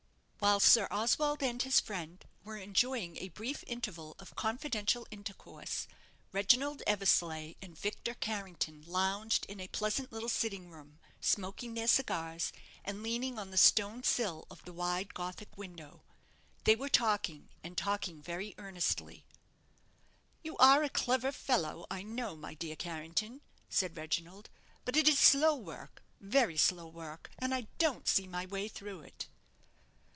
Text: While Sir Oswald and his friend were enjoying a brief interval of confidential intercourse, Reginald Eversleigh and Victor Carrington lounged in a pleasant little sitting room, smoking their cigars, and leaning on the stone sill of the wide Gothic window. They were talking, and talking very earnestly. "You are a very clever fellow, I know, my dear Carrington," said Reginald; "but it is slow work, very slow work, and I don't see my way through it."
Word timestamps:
While 0.43 0.59
Sir 0.59 0.87
Oswald 0.89 1.43
and 1.43 1.61
his 1.61 1.79
friend 1.79 2.25
were 2.43 2.57
enjoying 2.57 3.17
a 3.17 3.29
brief 3.29 3.63
interval 3.67 4.15
of 4.17 4.35
confidential 4.35 5.05
intercourse, 5.11 5.85
Reginald 6.31 6.81
Eversleigh 6.87 7.53
and 7.61 7.77
Victor 7.77 8.15
Carrington 8.15 8.83
lounged 8.87 9.45
in 9.45 9.59
a 9.59 9.67
pleasant 9.67 10.11
little 10.11 10.27
sitting 10.29 10.71
room, 10.71 10.99
smoking 11.19 11.75
their 11.75 11.85
cigars, 11.87 12.51
and 12.83 13.03
leaning 13.03 13.37
on 13.37 13.51
the 13.51 13.55
stone 13.57 14.01
sill 14.01 14.47
of 14.49 14.65
the 14.65 14.73
wide 14.73 15.13
Gothic 15.13 15.55
window. 15.59 16.01
They 16.63 16.75
were 16.75 16.89
talking, 16.89 17.49
and 17.63 17.77
talking 17.77 18.19
very 18.19 18.55
earnestly. 18.57 19.27
"You 20.43 20.57
are 20.57 20.77
a 20.79 20.89
very 20.89 20.89
clever 20.89 21.31
fellow, 21.31 21.85
I 21.91 22.01
know, 22.01 22.35
my 22.35 22.55
dear 22.55 22.75
Carrington," 22.75 23.41
said 23.69 23.95
Reginald; 23.95 24.49
"but 24.85 24.97
it 24.97 25.07
is 25.07 25.19
slow 25.19 25.53
work, 25.55 26.01
very 26.19 26.57
slow 26.57 26.87
work, 26.87 27.29
and 27.37 27.53
I 27.53 27.67
don't 27.77 28.07
see 28.07 28.25
my 28.25 28.47
way 28.47 28.67
through 28.67 29.01
it." 29.01 29.27